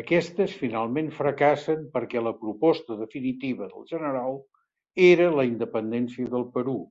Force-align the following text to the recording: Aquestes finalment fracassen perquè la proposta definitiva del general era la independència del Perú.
Aquestes 0.00 0.54
finalment 0.60 1.10
fracassen 1.16 1.82
perquè 1.96 2.24
la 2.28 2.34
proposta 2.44 3.00
definitiva 3.02 3.70
del 3.74 3.92
general 3.96 4.40
era 5.12 5.30
la 5.42 5.50
independència 5.54 6.34
del 6.38 6.52
Perú. 6.58 6.82